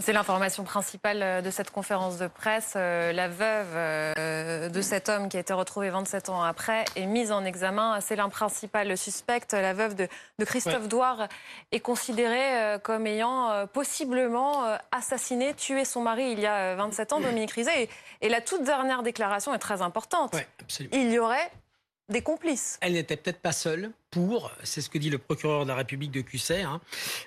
[0.00, 2.74] C'est l'information principale euh, de cette conférence de presse.
[2.76, 7.06] Euh, la veuve euh, de cet homme qui a été retrouvé 27 ans après est
[7.06, 8.00] mise en examen.
[8.00, 8.88] C'est l'un principal.
[8.88, 10.08] Le suspect, la veuve de,
[10.44, 11.28] Christophe Douard,
[11.72, 17.52] est considérée comme ayant possiblement assassiné, tué son mari il y a 27 ans, Dominique
[17.52, 17.88] Rizet.
[18.20, 20.34] Et, la toute dernière déclaration est très importante.
[20.92, 21.50] il y aurait
[22.08, 22.78] des complices.
[22.80, 26.10] Elle n'était peut-être pas seule pour, c'est ce que dit le procureur de la République
[26.10, 26.80] de Cusset, hein,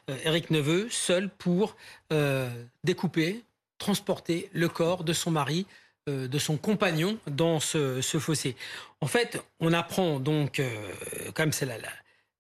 [0.10, 1.76] euh, Éric Neveu, seul pour
[2.14, 2.50] euh,
[2.84, 3.44] découper,
[3.78, 5.66] transporter le corps de son mari,
[6.10, 8.56] euh, de son compagnon dans ce, fossé.
[9.02, 10.62] En fait, on apprend donc,
[11.34, 11.78] comme c'est la,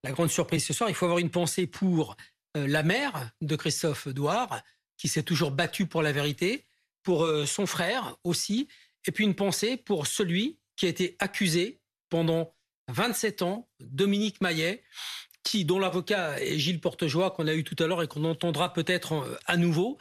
[0.04, 2.16] la, grande surprise ce soir, il faut avoir une pensée pour
[2.56, 4.62] la mère de Christophe Douard,
[4.98, 6.64] qui s'est toujours battue pour la vérité,
[7.04, 8.68] pour son frère aussi,
[9.06, 11.77] et puis une pensée pour celui qui a été accusé
[12.10, 12.54] pendant
[12.90, 14.84] 27 ans, Dominique Maillet,
[15.48, 18.74] qui, dont l'avocat est Gilles Portejoie, qu'on a eu tout à l'heure et qu'on entendra
[18.74, 19.98] peut-être euh, à nouveau.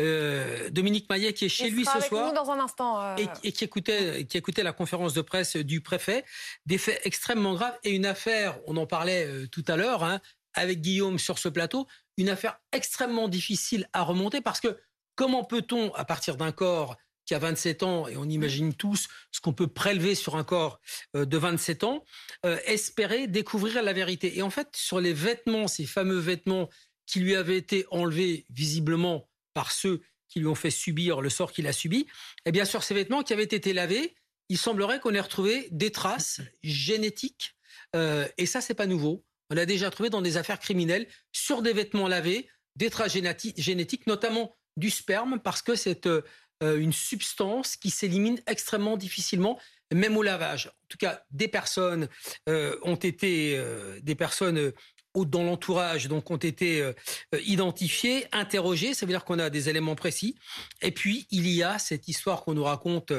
[0.00, 2.34] Euh, Dominique Maillet, qui est chez lui ce soir.
[2.34, 3.00] dans un instant.
[3.00, 3.16] Euh.
[3.42, 6.24] Et, qui, écoutait, qui écoutait la conférence de presse du préfet.
[6.66, 10.20] Des faits extrêmement graves et une affaire, on en parlait tout à l'heure, hein,
[10.52, 11.86] avec Guillaume sur ce plateau,
[12.18, 14.78] une affaire extrêmement difficile à remonter parce que
[15.14, 16.96] comment peut-on, à partir d'un corps
[17.30, 20.80] qui a 27 ans, et on imagine tous ce qu'on peut prélever sur un corps
[21.14, 22.04] euh, de 27 ans,
[22.44, 24.36] euh, espérer découvrir la vérité.
[24.36, 26.68] Et en fait, sur les vêtements, ces fameux vêtements
[27.06, 31.52] qui lui avaient été enlevés visiblement par ceux qui lui ont fait subir le sort
[31.52, 32.08] qu'il a subi,
[32.46, 34.16] eh bien sur ces vêtements qui avaient été lavés,
[34.48, 37.54] il semblerait qu'on ait retrouvé des traces génétiques.
[37.94, 39.24] Euh, et ça, c'est pas nouveau.
[39.50, 44.08] On l'a déjà trouvé dans des affaires criminelles sur des vêtements lavés, des traces génétiques,
[44.08, 46.22] notamment du sperme, parce que cette euh,
[46.62, 49.58] une substance qui s'élimine extrêmement difficilement,
[49.92, 50.66] même au lavage.
[50.66, 52.08] En tout cas, des personnes
[52.48, 54.72] euh, ont été euh, des personnes
[55.16, 56.88] dans l'entourage donc ont été
[57.32, 58.94] identifiées, interrogées.
[58.94, 60.36] Ça veut dire qu'on a des éléments précis.
[60.82, 63.12] Et puis il y a cette histoire qu'on nous raconte,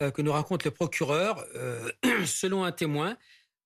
[0.00, 1.42] que nous raconte le procureur,
[2.26, 3.16] selon un témoin.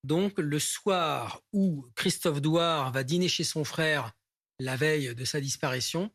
[0.04, 4.12] Donc le soir où Christophe Douard va dîner chez son frère
[4.60, 6.10] la veille de sa disparition,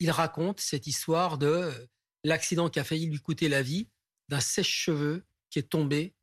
[0.00, 1.72] il raconte cette histoire de
[2.24, 3.88] l'accident qui a failli lui coûter la vie
[4.28, 6.14] d'un sèche-cheveux qui est tombé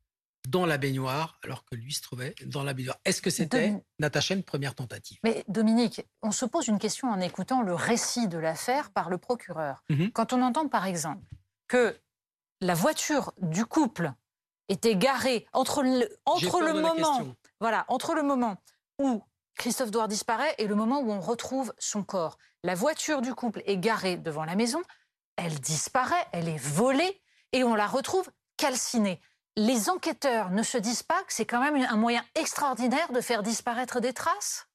[0.48, 2.98] dans la baignoire alors que lui se trouvait dans la baignoire.
[3.04, 5.18] Est-ce que c'était, Natacha, une première tentative?
[5.24, 9.18] Mais Dominique, on se pose une question en écoutant le récit de l'affaire par le
[9.18, 9.82] procureur.
[9.90, 10.12] Mhm.
[10.12, 11.24] Quand on entend par exemple
[11.68, 11.98] que
[12.60, 14.12] la voiture du couple
[14.68, 18.56] était garée entre le, entre le moment, voilà, entre le moment
[18.98, 19.22] où
[19.56, 22.38] Christophe Douard disparaît et le moment où on retrouve son corps.
[22.62, 24.82] La voiture du couple est garée devant la maison
[25.36, 27.20] elle disparaît, elle est volée
[27.52, 29.20] et on la retrouve calcinée.
[29.56, 33.42] Les enquêteurs ne se disent pas que c'est quand même un moyen extraordinaire de faire
[33.42, 34.66] disparaître des traces?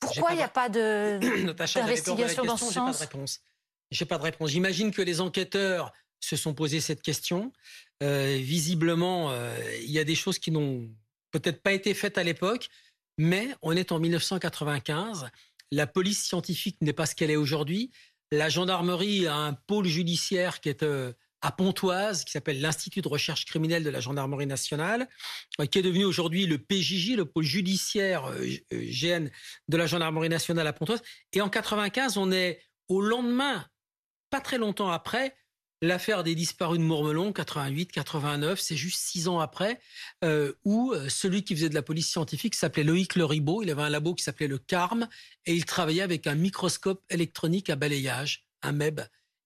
[0.00, 3.40] Pourquoi il n'y a pas d'investigation dans ce sens pas de réponse.
[3.90, 4.50] J'ai pas de réponse.
[4.50, 7.52] J'imagine que les enquêteurs se sont posé cette question.
[8.02, 10.88] Euh, visiblement, euh, il y a des choses qui n'ont
[11.30, 12.68] peut-être pas été faites à l'époque,
[13.18, 15.30] mais on est en 1995.
[15.70, 17.90] La police scientifique n'est pas ce qu'elle est aujourd'hui.
[18.32, 21.12] La gendarmerie a un pôle judiciaire qui est euh,
[21.42, 25.06] à Pontoise, qui s'appelle l'Institut de recherche criminelle de la gendarmerie nationale,
[25.60, 29.28] euh, qui est devenu aujourd'hui le PJJ, le pôle judiciaire euh, GN
[29.68, 31.02] de la gendarmerie nationale à Pontoise.
[31.34, 33.66] Et en 95, on est au lendemain,
[34.30, 35.36] pas très longtemps après,
[35.84, 39.80] L'affaire des disparus de Mourmelon, 88-89, c'est juste six ans après,
[40.22, 43.64] euh, où euh, celui qui faisait de la police scientifique s'appelait Loïc Leribaud.
[43.64, 45.08] Il avait un labo qui s'appelait le CARM
[45.44, 49.00] et il travaillait avec un microscope électronique à balayage, un MEB.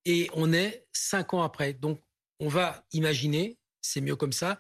[0.05, 1.73] Et on est cinq ans après.
[1.73, 2.03] Donc,
[2.39, 4.59] on va imaginer, c'est mieux comme ça,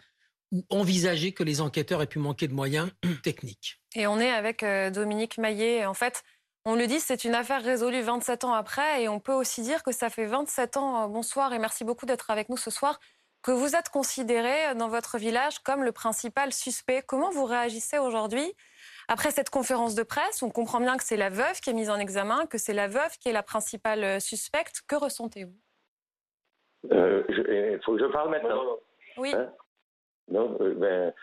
[0.53, 2.91] ou envisager que les enquêteurs aient pu manquer de moyens
[3.23, 3.83] techniques.
[3.95, 5.85] Et on est avec euh, Dominique Maillet.
[5.85, 6.23] En fait,
[6.67, 9.85] on le dit, c'est une affaire résolue 27 ans après et on peut aussi dire
[9.85, 12.99] que ça fait 27 ans, euh, bonsoir et merci beaucoup d'être avec nous ce soir,
[13.45, 17.05] que vous êtes considéré euh, dans votre village comme le principal suspect.
[17.07, 18.53] Comment vous réagissez aujourd'hui
[19.07, 20.43] après cette conférence de presse?
[20.43, 22.89] On comprend bien que c'est la veuve qui est mise en examen, que c'est la
[22.89, 24.83] veuve qui est la principale euh, suspecte.
[24.89, 25.57] Que ressentez-vous?
[26.91, 28.63] Il faut que je parle maintenant.
[29.19, 29.33] Oui.
[29.33, 29.53] Hein?
[30.29, 31.15] Non, ben,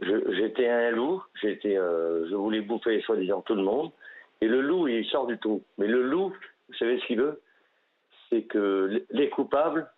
[0.00, 3.92] j'étais un loup, j'étais, je voulais bouffer soi-disant tout le monde.
[4.40, 5.64] Et le loup, il sort du trou.
[5.78, 6.34] Mais le loup,
[6.68, 7.40] vous savez ce qu'il veut?
[8.28, 9.88] C'est que les coupables,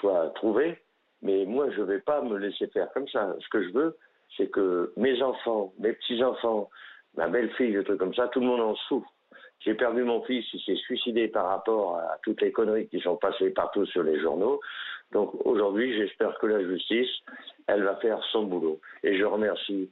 [0.00, 0.78] soient trouvés,
[1.22, 3.34] mais moi, je ne vais pas me laisser faire comme ça.
[3.40, 3.96] Ce que je veux,
[4.36, 6.70] c'est que mes enfants, mes petits-enfants,
[7.16, 9.12] ma belle-fille, des trucs comme ça, tout le monde en souffre.
[9.60, 13.16] J'ai perdu mon fils, il s'est suicidé par rapport à toutes les conneries qui sont
[13.16, 14.60] passées partout sur les journaux.
[15.12, 17.10] Donc aujourd'hui, j'espère que la justice,
[17.66, 18.80] elle va faire son boulot.
[19.02, 19.90] Et je remercie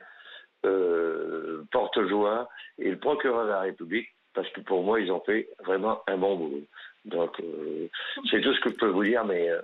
[0.66, 5.48] euh, porte-joie et le procureur de la République, parce que pour moi, ils ont fait
[5.64, 6.62] vraiment un bon boulot.
[7.04, 7.88] Donc, euh,
[8.30, 9.60] c'est tout ce que je peux vous dire, mais euh,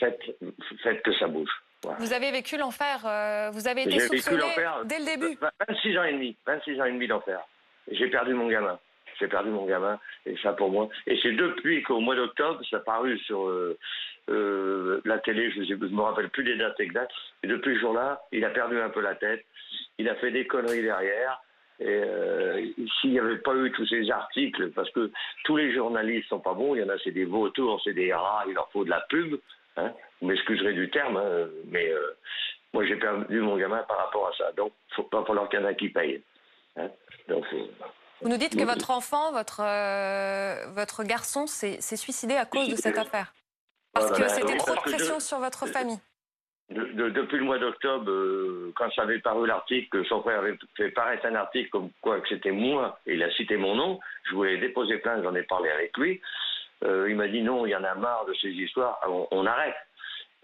[0.00, 0.20] faites,
[0.82, 1.50] faites que ça bouge.
[1.98, 4.42] Vous avez vécu l'enfer, euh, vous avez été soupçonné
[4.86, 5.38] dès le début.
[5.68, 7.40] 26 ans et demi, 26 ans et demi d'enfer.
[7.90, 8.78] J'ai perdu mon gamin.
[9.20, 10.88] J'ai perdu mon gamin, et ça pour moi.
[11.06, 13.48] Et c'est depuis qu'au mois d'octobre, ça a paru sur
[14.26, 17.12] la télé, je ne me rappelle plus des dates exactes,
[17.42, 19.44] et depuis ce jour-là, il a perdu un peu la tête,
[19.98, 21.40] il a fait des conneries derrière,
[21.80, 22.66] et euh,
[23.00, 25.10] s'il n'y avait pas eu tous ces articles, parce que
[25.44, 28.12] tous les journalistes sont pas bons, il y en a c'est des vautours, c'est des
[28.12, 29.38] rats, il leur faut de la pub.
[29.76, 32.16] Hein, vous m'excuserez du terme, hein, mais euh,
[32.72, 34.52] moi j'ai perdu mon gamin par rapport à ça.
[34.52, 36.22] Donc, il faut pas falloir qu'il y en a qui payent.
[36.76, 36.88] Hein.
[37.28, 37.64] Donc, euh,
[38.20, 39.62] vous nous dites que votre enfant, votre,
[40.72, 43.34] votre garçon s'est suicidé à cause de cette affaire.
[43.92, 45.98] Parce que c'était trop de pression sur votre famille
[46.70, 50.90] depuis le mois d'octobre, euh, quand ça avait paru l'article, que son frère avait fait
[50.90, 54.34] paraître un article comme quoi que c'était moi, et il a cité mon nom, je
[54.34, 56.20] voulais déposer plainte, j'en ai parlé avec lui.
[56.84, 59.46] Euh, il m'a dit non, il y en a marre de ces histoires, ah, on,
[59.46, 59.76] arrête.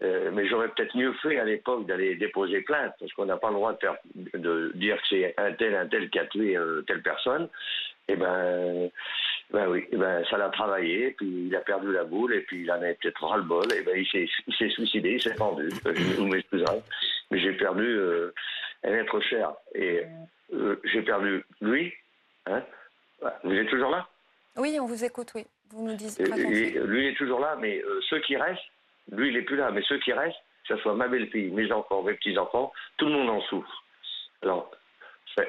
[0.02, 3.48] Euh, mais j'aurais peut-être mieux fait à l'époque d'aller déposer plainte, parce qu'on n'a pas
[3.48, 3.72] le droit
[4.14, 6.56] de, de dire que c'est un tel, un tel qui a tué
[6.86, 7.48] telle personne.
[8.10, 8.90] Eh ben,
[9.52, 12.62] ben oui, eh ben ça l'a travaillé, puis il a perdu la boule, et puis
[12.62, 14.28] il en a peut-être ras-le-bol, et ben il
[14.58, 15.68] s'est suicidé, il s'est pendu.
[16.16, 16.80] Vous m'excuserez,
[17.30, 18.34] mais j'ai perdu euh,
[18.82, 19.52] un être cher.
[19.76, 20.02] Et
[20.52, 21.92] euh, j'ai perdu lui.
[22.46, 22.62] Hein
[23.44, 24.08] vous êtes toujours là?
[24.56, 25.46] Oui, on vous écoute, oui.
[25.70, 26.18] Vous nous dites.
[26.18, 28.60] lui, il est toujours là, mais euh, ceux qui restent,
[29.12, 31.70] lui, il n'est plus là, mais ceux qui restent, que ce soit ma belle-fille, mes
[31.70, 33.84] enfants, mes petits-enfants, tout le monde en souffre.
[34.42, 34.70] Alors,
[35.36, 35.44] il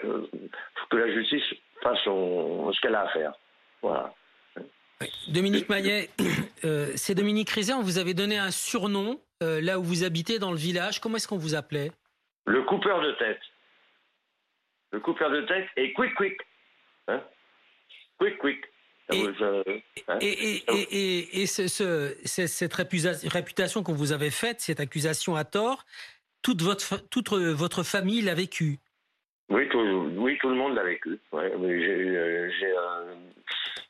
[0.75, 1.43] faut que la justice
[1.81, 3.33] fasse ce qu'elle a à faire.
[3.81, 4.13] Voilà.
[5.27, 6.09] Dominique Maillet,
[6.65, 10.39] euh, c'est Dominique Rizet, on vous avait donné un surnom euh, là où vous habitez
[10.39, 10.99] dans le village.
[10.99, 11.91] Comment est-ce qu'on vous appelait?
[12.45, 13.41] Le coupeur de tête.
[14.91, 16.37] Le coupeur de tête et quick quick.
[17.07, 17.21] Hein?
[18.19, 18.65] Quick quick.
[20.21, 25.85] Et, et, cette réputation qu'on vous avait faite, cette accusation à tort,
[26.41, 28.79] toute votre, toute votre famille l'a vécue.
[29.51, 29.79] Oui, tout,
[30.15, 31.19] oui, tout le monde l'a vécu.
[31.33, 32.49] Ouais, euh,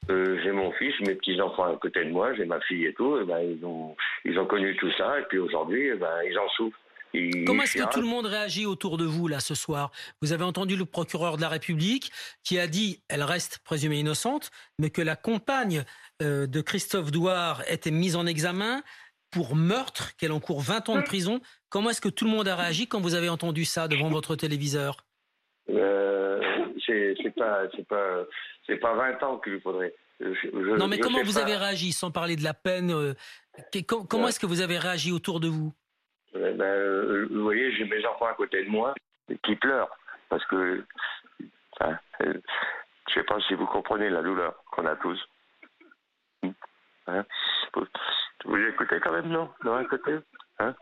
[0.09, 3.19] euh, j'ai mon fils, mes petits-enfants à côté de moi, j'ai ma fille et tout.
[3.19, 6.37] Et ben, ils, ont, ils ont connu tout ça, et puis aujourd'hui, eh ben, ils
[6.39, 6.77] en souffrent.
[7.45, 9.91] Comment est-ce que tout le monde réagit autour de vous là ce soir?
[10.21, 12.11] Vous avez entendu le procureur de la République
[12.43, 14.49] qui a dit, elle reste présumée innocente,
[14.79, 15.83] mais que la compagne
[16.23, 18.81] euh, de Christophe Douard était mise en examen
[19.29, 21.41] pour meurtre, qu'elle encourt 20 ans de prison.
[21.69, 24.35] Comment est-ce que tout le monde a réagi quand vous avez entendu ça devant votre
[24.35, 24.97] téléviseur?
[25.69, 26.41] Euh,
[26.85, 28.23] c'est pas c'est pas
[28.65, 29.93] c'est pas 20 ans qu'il faudrait.
[30.53, 33.13] non, mais comment vous avez réagi, sans parler de la peine euh,
[34.09, 35.73] Comment est-ce que vous avez réagi autour de vous?
[36.33, 38.93] Eh ben, euh, Vous voyez, j'ai mes enfants à côté de moi
[39.43, 39.89] qui pleurent
[40.29, 40.83] parce que
[41.81, 42.33] hein, euh,
[43.07, 45.19] je sais pas si vous comprenez la douleur qu'on a tous.
[47.07, 47.25] Hein?
[48.45, 49.49] Vous écoutez quand même, non?
[49.63, 50.17] De un côté
[50.59, 50.73] hein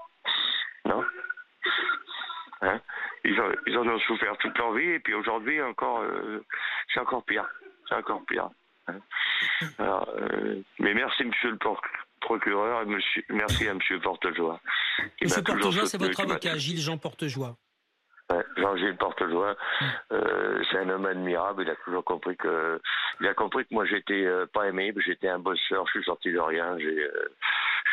[0.86, 1.04] Non
[2.62, 2.80] hein
[3.68, 6.44] ils, en ont souffert toute leur vie et puis aujourd'hui encore, euh,
[6.94, 7.48] c'est encore pire.
[7.88, 8.50] C'est encore pire.
[8.88, 9.00] Hein.
[9.78, 11.58] Alors, euh, mais merci Monsieur le
[12.22, 14.60] procureur et monsieur, merci à Monsieur Portejoie.
[15.22, 17.56] Monsieur Portejoie, c'est votre avocat, Gilles Jean Portejoie.
[18.58, 19.56] Jean-Gilles Portejoie,
[20.12, 21.64] euh, c'est un homme admirable.
[21.64, 22.80] Il a toujours compris que,
[23.20, 25.86] il a compris que moi j'étais euh, pas aimé, j'étais un bosseur.
[25.88, 26.78] Je suis sorti de rien.
[26.78, 27.30] J'ai, euh,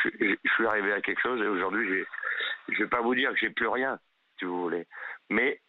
[0.05, 3.39] je, suis arrivé à quelque chose et aujourd'hui, j'ai, je vais pas vous dire que
[3.39, 3.99] j'ai plus rien,
[4.39, 4.87] si vous voulez
[5.31, 5.61] mais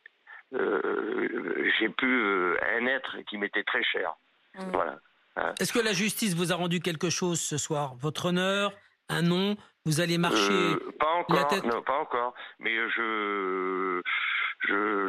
[0.54, 4.14] euh, j'ai pu euh, un être qui m'était très cher.
[4.56, 4.72] Mm.
[4.72, 5.00] Voilà.
[5.36, 5.54] Hein.
[5.60, 7.96] Est-ce que la justice vous a rendu quelque chose ce soir?
[7.96, 8.74] Votre honneur?
[9.10, 9.58] Un nom?
[9.86, 12.34] Vous allez marcher euh, Pas encore, non, pas encore.
[12.60, 14.02] Mais je,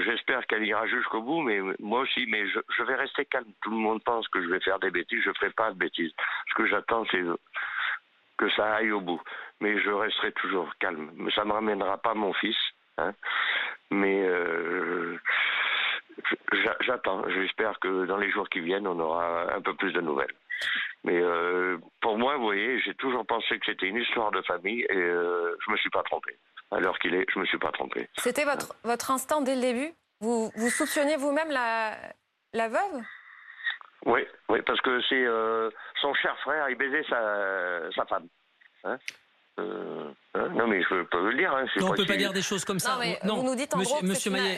[0.05, 3.51] j'espère qu'elle ira jusqu'au bout, mais moi aussi, mais je, je, vais rester calme.
[3.63, 5.79] Tout le monde pense que je vais faire des bêtises, je ne ferai pas de
[5.79, 6.13] bêtises.
[6.51, 7.25] Ce que j'attends, c'est
[8.37, 9.21] que ça aille au bout.
[9.61, 11.11] Mais je resterai toujours calme.
[11.17, 12.57] Mais ça ne me ramènera pas mon fils.
[12.99, 13.15] Hein.
[13.91, 15.19] Mais euh,
[16.81, 17.29] j'attends.
[17.29, 20.35] J'espère que dans les jours qui viennent, on aura un peu plus de nouvelles.
[21.05, 24.83] Mais euh, pour moi, vous voyez, j'ai toujours pensé que c'était une histoire de famille
[24.91, 26.37] et euh, je me suis pas trompé.
[26.71, 28.09] À l'heure qu'il est, je me suis pas trompé.
[28.19, 29.93] C'était votre, votre instinct dès le début?
[30.21, 31.97] Vous, vous soupçonniez vous-même la,
[32.53, 33.03] la veuve?
[34.05, 35.25] Oui, oui, parce que c'est
[36.01, 38.27] son cher frère, il baisait sa, sa femme.
[38.85, 38.99] Hein
[39.59, 41.53] euh, hein, non, mais je peux le dire.
[41.55, 42.99] Hein, on ne peut pas dire des choses comme ça.
[43.25, 43.99] Non, vous nous dites en gros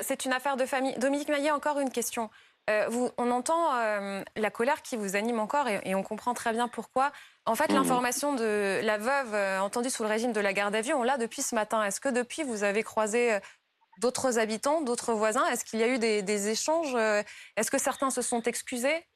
[0.02, 0.95] c'est une, affaire de famille.
[0.99, 2.30] Dominique Maillet, encore une question.
[2.69, 6.52] Euh, vous, on entend euh, la colère qui vous anime encore et, on comprend très
[6.52, 7.11] bien pourquoi.
[7.47, 7.75] En fait, mmh.
[7.75, 11.16] l'information de la veuve entendue sous le régime de la garde à vue, on l'a
[11.16, 11.83] depuis ce matin.
[11.85, 13.38] Est-ce que depuis, vous avez croisé
[13.99, 15.47] d'autres habitants, d'autres voisins?
[15.47, 16.95] Est-ce qu'il y a eu des, des échanges
[17.57, 19.07] Est-ce que certains se sont excusés?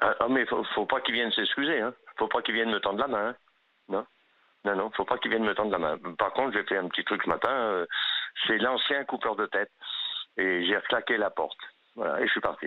[0.00, 1.80] Ah, ah mais faut, faut pas qu'il vienne s'excuser.
[1.80, 1.94] Hein.
[2.18, 3.28] Faut pas qu'il vienne me tendre la main.
[3.28, 3.36] Hein.
[3.88, 4.06] Non.
[4.64, 5.98] Non, non, faut pas qu'il vienne me tendre la main.
[6.18, 7.50] Par contre, j'ai fait un petit truc ce matin.
[7.50, 7.86] Euh,
[8.46, 9.70] c'est l'ancien coupeur de tête.
[10.36, 11.58] Et j'ai reclaqué la porte.
[11.94, 12.66] Voilà, et je suis parti.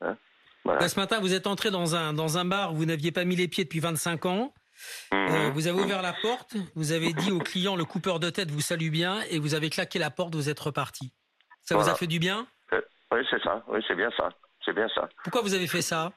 [0.00, 0.16] Hein.
[0.64, 3.36] ce matin, vous êtes entré dans un, dans un bar où vous n'aviez pas mis
[3.36, 4.54] les pieds depuis 25 ans.
[5.12, 5.18] Mhm.
[5.18, 8.50] Euh, vous avez ouvert la porte, vous avez dit au client, le coupeur de tête
[8.50, 11.12] vous salue bien, et vous avez claqué la porte, vous êtes reparti.
[11.62, 12.46] Ça vous a fait du bien?
[12.72, 12.80] Euh,
[13.12, 13.62] Oui, c'est ça.
[13.68, 14.28] Oui, c'est bien ça.
[14.64, 15.08] C'est bien ça.
[15.22, 16.12] Pourquoi vous avez fait ça?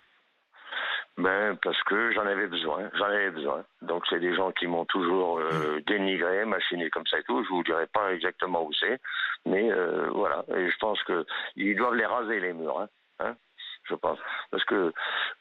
[1.19, 3.63] Ben parce que j'en avais besoin, j'en avais besoin.
[3.81, 7.43] Donc c'est des gens qui m'ont toujours euh, dénigré, machiné comme ça et tout.
[7.43, 8.99] Je vous dirai pas exactement où c'est,
[9.45, 10.43] mais euh, voilà.
[10.55, 12.87] Et je pense que ils doivent les raser les murs, hein,
[13.19, 13.35] hein
[13.83, 14.19] je pense,
[14.51, 14.93] parce que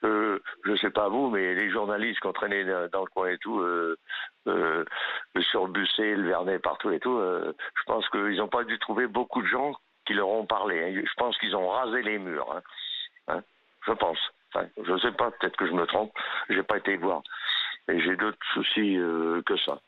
[0.04, 3.60] euh, je sais pas vous, mais les journalistes qui traîné dans le coin et tout,
[3.60, 3.96] euh,
[4.46, 4.84] euh,
[5.40, 9.06] sur Busset, le Vernet, partout et tout, euh, je pense qu'ils n'ont pas dû trouver
[9.06, 9.74] beaucoup de gens
[10.06, 10.82] qui leur ont parlé.
[10.82, 11.02] Hein.
[11.04, 12.62] Je pense qu'ils ont rasé les murs, hein,
[13.28, 13.42] hein
[13.86, 14.18] je pense
[14.54, 16.12] je ne sais pas, peut-être que je me trompe.
[16.48, 17.22] J'ai pas été voir.
[17.88, 19.80] Et j'ai d'autres soucis euh, que ça.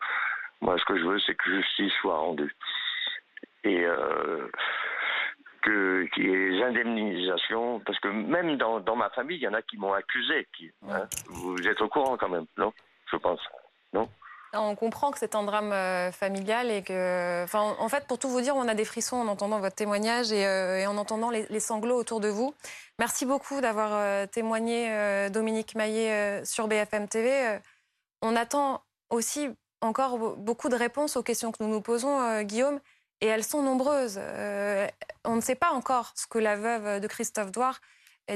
[0.61, 2.55] Moi, ce que je veux, c'est que justice soit rendue.
[3.65, 4.49] Et euh,
[5.63, 7.81] que qu'il y ait des indemnisations.
[7.81, 10.47] Parce que même dans, dans ma famille, il y en a qui m'ont accusé.
[10.57, 12.73] Qui, hein, vous êtes au courant quand même, non
[13.11, 13.41] Je pense.
[13.93, 14.09] Non?
[14.53, 18.29] On comprend que c'est un drame euh, familial et que, enfin, en fait, pour tout
[18.29, 21.61] vous dire, on a des frissons en entendant votre témoignage et, euh, en entendant les,
[21.61, 22.53] sanglots autour de vous.
[23.01, 27.59] Merci beaucoup d'avoir euh, témoigné, Dominique Maillet, sur BFM TV.
[28.23, 29.49] on attend aussi
[29.81, 32.79] encore beaucoup de réponses aux questions que nous nous posons, Guillaume,
[33.21, 34.21] et elles sont nombreuses.
[35.25, 37.81] on ne sait pas encore ce que la veuve de Christophe Douard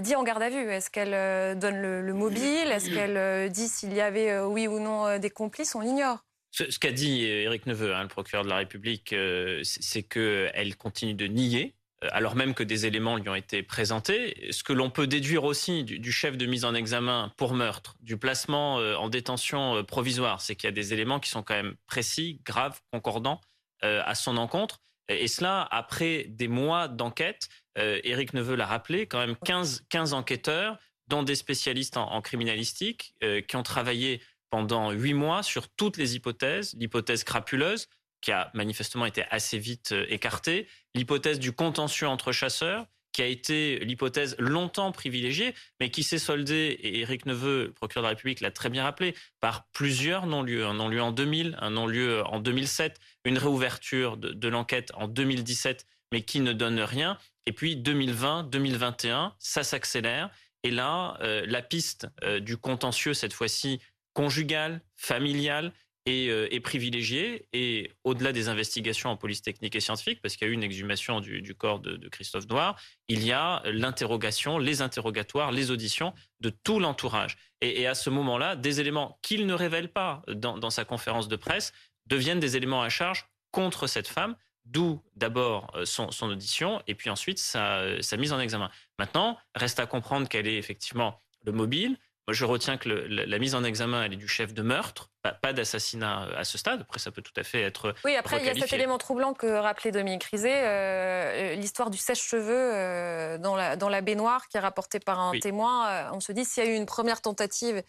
[0.00, 2.70] dit en garde à vue Est-ce qu'elle euh, donne le, mobile?
[2.70, 5.74] Est-ce qu'elle euh, dit s'il y avait euh, oui ou non des complices?
[5.74, 6.24] On l'ignore.
[6.50, 9.14] Ce, qu'a dit Éric Neveu, hein, le procureur de la République,
[9.62, 11.74] c'est qu'elle continue de nier,
[12.12, 14.48] alors même que des éléments lui ont été présentés.
[14.50, 18.16] Ce que l'on peut déduire aussi du, chef de mise en examen pour meurtre, du
[18.16, 22.40] placement en détention provisoire, c'est qu'il y a des éléments qui sont quand même précis,
[22.44, 23.40] graves, concordants
[23.82, 24.80] à son encontre.
[25.08, 30.12] Et cela après des mois d'enquête euh, Éric Neveu l'a rappelé, quand même 15, 15
[30.14, 35.96] enquêteurs, dont des spécialistes en, criminalistique, euh, qui ont travaillé pendant huit mois sur toutes
[35.96, 37.88] les hypothèses, l'hypothèse crapuleuse,
[38.24, 43.26] qui a manifestement été assez vite euh, écartée, l'hypothèse du contentieux entre chasseurs, qui a
[43.26, 48.40] été l'hypothèse longtemps privilégiée, mais qui s'est soldée, et Éric Neveu, procureur de la République,
[48.40, 50.64] l'a très bien rappelé, par plusieurs non-lieux.
[50.64, 56.22] Un non-lieu en 2000, un non-lieu en 2007, une réouverture de, l'enquête en 2017, mais
[56.22, 57.18] qui ne donne rien.
[57.44, 60.30] Et puis 2020, 2021, ça s'accélère.
[60.62, 63.80] Et là, euh, la piste euh, du contentieux, cette fois-ci
[64.14, 65.74] conjugal, familial,
[66.06, 67.48] est, euh, est privilégiée.
[67.52, 70.62] Et au-delà des investigations en police technique et scientifique, parce qu'il y a eu une
[70.62, 72.76] exhumation du, corps de, Christophe Douard,
[73.08, 77.36] il y a l'interrogation, les interrogatoires, les auditions de tout l'entourage.
[77.60, 81.72] Et, à ce moment-là, des éléments qu'il ne révèle pas dans, sa conférence de presse
[82.06, 87.10] deviennent des éléments à charge contre cette femme D'où d'abord euh, son, audition et puis
[87.10, 88.70] ensuite sa, mise en examen.
[88.98, 91.98] Maintenant, reste à comprendre quel est effectivement le mobile.
[92.26, 95.52] Moi, je retiens que la, mise en examen, elle est du chef de meurtre, pas,
[95.52, 96.82] d'assassinat euh, à ce stade.
[96.82, 97.94] Après, ça peut tout à fait être.
[98.04, 101.98] Oui, après, il y a cet élément troublant que rappelait Dominique Rizet, euh, l'histoire du
[101.98, 106.10] sèche-cheveux dans, la, dans la baignoire qui est rapportée par un témoin.
[106.12, 107.82] on se dit, s'il y a eu une première tentative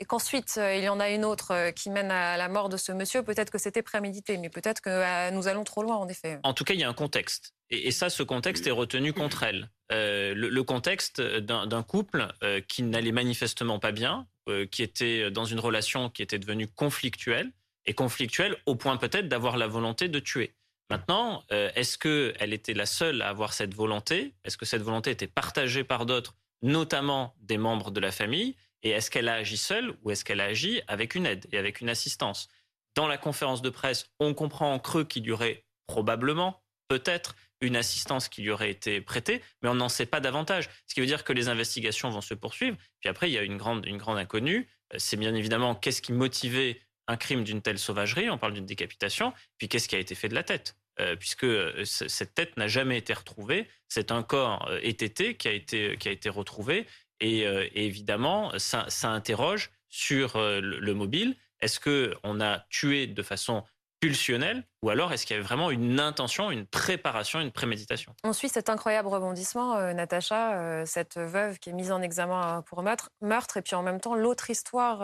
[0.00, 2.68] et qu'ensuite euh, il y en a une autre euh, qui mène à la mort
[2.68, 5.96] de ce monsieur, peut-être que c'était prémédité, mais peut-être que euh, nous allons trop loin
[5.96, 6.38] en effet.
[6.44, 7.54] En tout cas, il y a un contexte.
[7.70, 9.68] Et, ça, ce contexte est retenu contre elle.
[9.90, 12.26] le, contexte d'un couple
[12.66, 14.26] qui n'allait manifestement pas bien,
[14.70, 17.52] qui était dans une relation qui était devenue conflictuelle,
[17.86, 20.54] et conflictuelle au point peut-être d'avoir la volonté de tuer.
[20.90, 24.34] Maintenant, est-ce qu'elle était la seule à avoir cette volonté?
[24.44, 28.56] Est-ce que cette volonté était partagée par d'autres, notamment des membres de la famille?
[28.82, 31.58] Et est-ce qu'elle a agi seule ou est-ce qu'elle a agi avec une aide et
[31.58, 32.48] avec une assistance?
[32.94, 37.76] Dans la conférence de presse, on comprend en creux qu'il y aurait probablement, peut-être, une
[37.76, 40.68] assistance qui lui aurait été prêtée, mais on n'en sait pas davantage.
[40.86, 42.76] Ce qui veut dire que les investigations vont se poursuivre.
[43.00, 44.68] Puis après, il y a une grande, une grande inconnue.
[44.94, 48.30] Euh, c'est bien évidemment qu'est-ce qui motivait un crime d'une telle sauvagerie.
[48.30, 49.32] On parle d'une décapitation.
[49.58, 52.66] Puis qu'est-ce qui a été fait de la tête euh, puisque euh, cette tête n'a
[52.66, 53.68] jamais été retrouvée.
[53.88, 56.86] C'est un corps étété qui a été, qui a été retrouvé
[57.20, 61.36] et, évidemment, ça, interroge sur euh, le, mobile.
[61.60, 63.64] Est-ce qu'on a tué de façon
[64.00, 68.14] pulsionnelle ou alors est-ce qu'il y avait vraiment une intention, une préparation, une préméditation?
[68.24, 72.82] On suit cet incroyable rebondissement, euh, Natacha, cette veuve qui est mise en examen pour
[72.82, 75.00] meurtre, meurtre et puis en même temps l'autre histoire.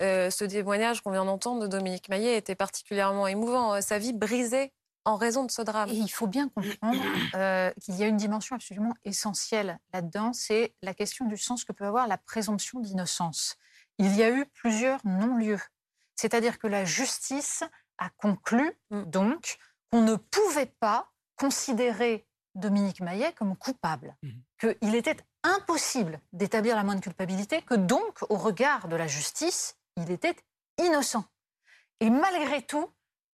[0.00, 3.80] ce témoignage qu'on vient d'entendre de Dominique Maillet était particulièrement émouvant.
[3.80, 4.72] Sa vie brisée
[5.04, 5.90] en raison de ce drame.
[5.90, 7.02] Et il faut bien comprendre
[7.34, 11.72] euh, qu'il y a une dimension absolument essentielle là-dedans, c'est la question du sens que
[11.72, 13.56] peut avoir la présomption d'innocence.
[13.98, 15.60] Il y a eu plusieurs non-lieux.
[16.14, 17.64] C'est-à-dire que la justice
[18.02, 19.04] a conclu, mm.
[19.04, 19.58] donc,
[19.90, 24.30] qu'on ne pouvait pas considérer Dominique Maillet comme coupable, mm.
[24.58, 30.10] qu'il était impossible d'établir la moindre culpabilité, que donc, au regard de la justice, il
[30.10, 30.36] était
[30.78, 31.24] innocent.
[32.00, 32.88] Et malgré tout,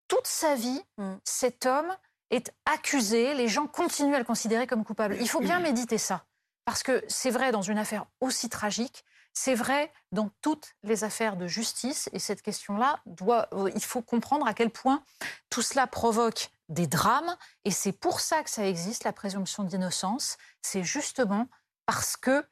[0.08, 1.14] toute sa vie, mm.
[1.24, 1.96] cet homme
[2.30, 5.16] est accusé, les gens continuent à le considérer comme coupable.
[5.20, 6.26] Il faut bien méditer ça,
[6.64, 9.04] parce que c'est vrai dans une affaire aussi tragique,
[9.38, 14.02] c'est vrai dans toutes les affaires de justice, et cette question-là, doit, euh, il faut
[14.02, 15.04] comprendre à quel point
[15.48, 20.38] tout cela provoque des drames, et c'est pour ça que ça existe, la présomption d'innocence,
[20.60, 21.46] c'est justement
[21.86, 22.44] parce que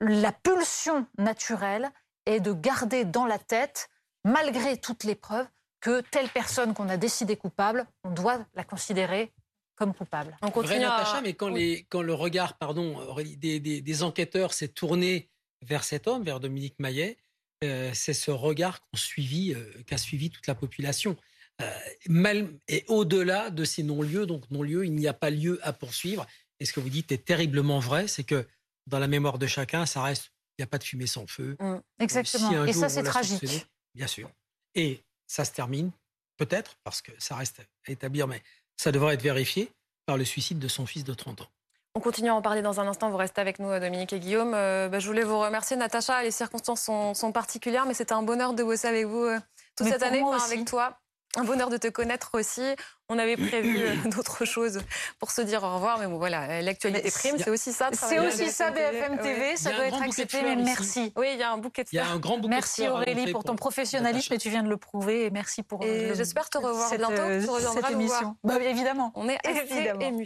[0.00, 1.90] la pulsion naturelle
[2.26, 3.88] est de garder dans la tête,
[4.24, 5.46] malgré toutes les preuves,
[5.80, 9.32] que telle personne qu'on a décidé coupable, on doit la considérer
[9.76, 10.36] comme coupable.
[10.42, 15.30] On continue Natacha, mais quand, les, quand, le regard pardon, des, des, enquêteurs s'est tourné
[15.64, 17.16] vers cet homme, vers Dominique Maillet,
[17.64, 21.16] euh, c'est ce regard suivi, euh, qu'a suivi toute la population.
[21.62, 21.78] Euh,
[22.08, 26.26] mal, et au-delà de ces non-lieux, donc non-lieux, il n'y a pas lieu à poursuivre.
[26.60, 28.46] Et ce que vous dites est terriblement vrai, c'est que
[28.86, 31.56] dans la mémoire de chacun, ça reste, il n'y a pas de fumée sans feu.
[31.60, 32.64] Mmh, exactement.
[32.64, 33.66] et ça, c'est tragique.
[33.94, 34.30] Bien sûr.
[34.74, 35.90] Et ça se termine,
[36.36, 38.42] peut-être, parce que ça reste à établir, mais
[38.76, 39.70] ça devrait être vérifié
[40.06, 41.50] par le suicide de son fils de 30 ans.
[41.96, 43.08] On continue à en parler dans un instant.
[43.08, 44.52] Vous restez avec nous, Dominique et Guillaume.
[44.52, 46.24] Euh, bah, je voulais vous remercier, Natacha.
[46.24, 49.38] Les circonstances sont, particulières, mais c'était un bonheur de bosser avec vous euh,
[49.76, 50.98] toute cette année, avec toi.
[51.36, 52.62] Un bonheur de te connaître aussi.
[53.08, 54.80] On avait prévu euh, d'autres choses
[55.18, 57.90] pour se dire au revoir, mais bon, voilà, l'actualité prime, c'est aussi ça.
[57.92, 61.12] C'est aussi ça, BFM TV, ça doit être accepté, mais merci.
[61.16, 62.04] Oui, il y a un bouquet de fleurs.
[62.04, 64.68] Il y a un grand bouquet merci Aurélie pour ton professionnalisme, et tu viens de
[64.68, 65.84] le prouver, et merci pour.
[65.84, 67.12] Et j'espère te revoir bientôt.
[67.40, 68.36] Tu cette émission.
[68.42, 69.12] Bah, évidemment.
[69.14, 70.00] On est assez évidemment.
[70.00, 70.22] émus.